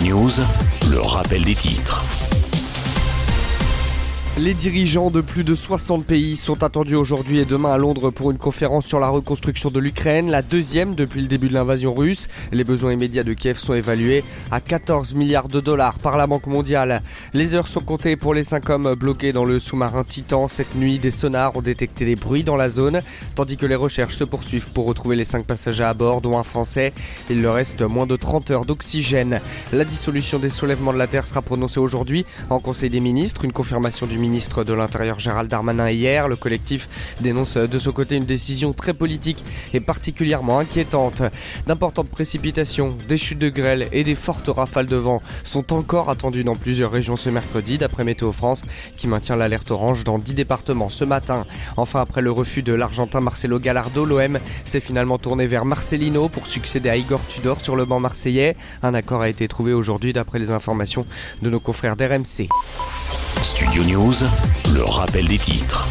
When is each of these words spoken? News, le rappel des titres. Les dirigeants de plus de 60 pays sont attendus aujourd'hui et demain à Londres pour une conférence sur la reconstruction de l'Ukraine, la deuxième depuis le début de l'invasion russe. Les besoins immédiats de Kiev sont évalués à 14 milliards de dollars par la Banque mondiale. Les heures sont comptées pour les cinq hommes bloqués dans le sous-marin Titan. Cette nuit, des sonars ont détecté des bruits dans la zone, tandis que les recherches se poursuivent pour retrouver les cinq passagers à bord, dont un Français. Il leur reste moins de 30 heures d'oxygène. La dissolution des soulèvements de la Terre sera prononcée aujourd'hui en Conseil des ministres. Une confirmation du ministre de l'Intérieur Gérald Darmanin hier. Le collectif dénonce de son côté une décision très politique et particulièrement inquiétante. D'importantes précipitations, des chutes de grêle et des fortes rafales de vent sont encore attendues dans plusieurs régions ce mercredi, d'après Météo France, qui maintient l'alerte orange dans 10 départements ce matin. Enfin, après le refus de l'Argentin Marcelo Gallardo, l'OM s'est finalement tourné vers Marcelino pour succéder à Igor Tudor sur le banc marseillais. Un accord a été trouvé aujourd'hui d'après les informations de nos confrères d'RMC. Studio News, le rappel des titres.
News, 0.00 0.30
le 0.90 1.00
rappel 1.00 1.44
des 1.44 1.54
titres. 1.54 2.02
Les 4.38 4.54
dirigeants 4.54 5.10
de 5.10 5.20
plus 5.20 5.44
de 5.44 5.54
60 5.54 6.06
pays 6.06 6.38
sont 6.38 6.62
attendus 6.62 6.94
aujourd'hui 6.94 7.40
et 7.40 7.44
demain 7.44 7.70
à 7.70 7.76
Londres 7.76 8.08
pour 8.08 8.30
une 8.30 8.38
conférence 8.38 8.86
sur 8.86 8.98
la 8.98 9.10
reconstruction 9.10 9.70
de 9.70 9.78
l'Ukraine, 9.78 10.30
la 10.30 10.40
deuxième 10.40 10.94
depuis 10.94 11.20
le 11.20 11.26
début 11.26 11.50
de 11.50 11.52
l'invasion 11.52 11.92
russe. 11.92 12.28
Les 12.50 12.64
besoins 12.64 12.94
immédiats 12.94 13.24
de 13.24 13.34
Kiev 13.34 13.58
sont 13.58 13.74
évalués 13.74 14.24
à 14.50 14.62
14 14.62 15.12
milliards 15.12 15.48
de 15.48 15.60
dollars 15.60 15.98
par 15.98 16.16
la 16.16 16.26
Banque 16.26 16.46
mondiale. 16.46 17.02
Les 17.34 17.54
heures 17.54 17.68
sont 17.68 17.82
comptées 17.82 18.16
pour 18.16 18.32
les 18.32 18.42
cinq 18.42 18.70
hommes 18.70 18.94
bloqués 18.94 19.32
dans 19.32 19.44
le 19.44 19.58
sous-marin 19.58 20.02
Titan. 20.02 20.48
Cette 20.48 20.76
nuit, 20.76 20.98
des 20.98 21.10
sonars 21.10 21.54
ont 21.54 21.62
détecté 21.62 22.06
des 22.06 22.16
bruits 22.16 22.42
dans 22.42 22.56
la 22.56 22.70
zone, 22.70 23.02
tandis 23.34 23.58
que 23.58 23.66
les 23.66 23.74
recherches 23.74 24.14
se 24.14 24.24
poursuivent 24.24 24.70
pour 24.70 24.86
retrouver 24.86 25.14
les 25.14 25.26
cinq 25.26 25.44
passagers 25.44 25.84
à 25.84 25.92
bord, 25.92 26.22
dont 26.22 26.38
un 26.38 26.42
Français. 26.42 26.94
Il 27.28 27.42
leur 27.42 27.56
reste 27.56 27.82
moins 27.82 28.06
de 28.06 28.16
30 28.16 28.50
heures 28.50 28.64
d'oxygène. 28.64 29.42
La 29.74 29.84
dissolution 29.84 30.38
des 30.38 30.48
soulèvements 30.48 30.94
de 30.94 30.98
la 30.98 31.06
Terre 31.06 31.26
sera 31.26 31.42
prononcée 31.42 31.80
aujourd'hui 31.80 32.24
en 32.48 32.60
Conseil 32.60 32.88
des 32.88 33.00
ministres. 33.00 33.44
Une 33.44 33.52
confirmation 33.52 34.06
du 34.06 34.21
ministre 34.22 34.62
de 34.62 34.72
l'Intérieur 34.72 35.18
Gérald 35.18 35.50
Darmanin 35.50 35.90
hier. 35.90 36.28
Le 36.28 36.36
collectif 36.36 36.88
dénonce 37.20 37.56
de 37.56 37.78
son 37.78 37.90
côté 37.90 38.14
une 38.14 38.24
décision 38.24 38.72
très 38.72 38.94
politique 38.94 39.44
et 39.74 39.80
particulièrement 39.80 40.60
inquiétante. 40.60 41.22
D'importantes 41.66 42.08
précipitations, 42.08 42.96
des 43.08 43.16
chutes 43.16 43.40
de 43.40 43.48
grêle 43.48 43.88
et 43.90 44.04
des 44.04 44.14
fortes 44.14 44.48
rafales 44.48 44.86
de 44.86 44.96
vent 44.96 45.20
sont 45.42 45.72
encore 45.72 46.08
attendues 46.08 46.44
dans 46.44 46.54
plusieurs 46.54 46.92
régions 46.92 47.16
ce 47.16 47.30
mercredi, 47.30 47.78
d'après 47.78 48.04
Météo 48.04 48.30
France, 48.30 48.62
qui 48.96 49.08
maintient 49.08 49.36
l'alerte 49.36 49.72
orange 49.72 50.04
dans 50.04 50.20
10 50.20 50.34
départements 50.34 50.88
ce 50.88 51.04
matin. 51.04 51.44
Enfin, 51.76 52.00
après 52.00 52.22
le 52.22 52.30
refus 52.30 52.62
de 52.62 52.72
l'Argentin 52.72 53.20
Marcelo 53.20 53.58
Gallardo, 53.58 54.04
l'OM 54.04 54.38
s'est 54.64 54.80
finalement 54.80 55.18
tourné 55.18 55.48
vers 55.48 55.64
Marcelino 55.64 56.28
pour 56.28 56.46
succéder 56.46 56.88
à 56.90 56.96
Igor 56.96 57.26
Tudor 57.26 57.60
sur 57.60 57.74
le 57.74 57.84
banc 57.84 57.98
marseillais. 57.98 58.56
Un 58.84 58.94
accord 58.94 59.22
a 59.22 59.28
été 59.28 59.48
trouvé 59.48 59.72
aujourd'hui 59.72 60.12
d'après 60.12 60.38
les 60.38 60.52
informations 60.52 61.06
de 61.42 61.50
nos 61.50 61.60
confrères 61.60 61.96
d'RMC. 61.96 62.48
Studio 63.42 63.82
News, 63.82 64.14
le 64.72 64.84
rappel 64.84 65.26
des 65.26 65.38
titres. 65.38 65.86